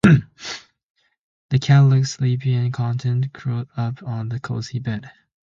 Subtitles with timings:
[1.51, 5.11] The cat looks sleepy and content, curled up on the cozy bed.